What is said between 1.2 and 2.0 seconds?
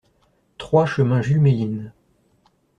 Jules Méline